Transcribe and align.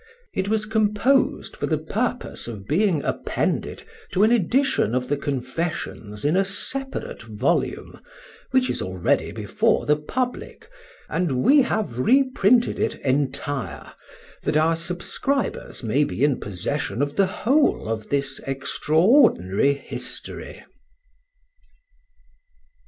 It 0.33 0.49
was 0.49 0.65
composed 0.65 1.55
for 1.55 1.67
the 1.67 1.77
purpose 1.77 2.47
of 2.47 2.67
being 2.67 3.03
appended 3.03 3.83
to 4.13 4.23
an 4.23 4.31
edition 4.31 4.95
of 4.95 5.09
the 5.09 5.15
Confessions 5.15 6.25
in 6.25 6.35
a 6.35 6.43
separate 6.43 7.21
volume, 7.21 7.99
which 8.49 8.67
is 8.71 8.81
already 8.81 9.31
before 9.31 9.85
the 9.85 9.95
public, 9.97 10.67
and 11.07 11.43
we 11.43 11.61
have 11.61 11.99
reprinted 11.99 12.79
it 12.79 12.95
entire, 13.01 13.93
that 14.41 14.57
our 14.57 14.75
subscribers 14.75 15.83
may 15.83 16.03
be 16.03 16.23
in 16.23 16.39
possession 16.39 17.03
of 17.03 17.15
the 17.15 17.27
whole 17.27 17.87
of 17.87 18.09
this 18.09 18.39
extraordinary 18.47 19.75
history. 19.75 20.63